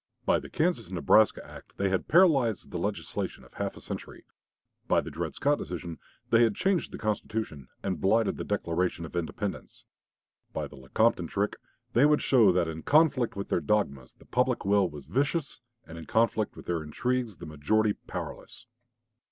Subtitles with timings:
[0.25, 4.25] By the Kansas Nebraska act they had paralyzed the legislation of half a century.
[4.87, 5.99] By the Dred Scott decision
[6.31, 9.85] they had changed the Constitution and blighted the Declaration of Independence.
[10.53, 11.55] By the Lecompton trick
[11.93, 15.99] they would show that in conflict with their dogmas the public will was vicious, and
[15.99, 18.65] in conflict with their intrigues the majority powerless.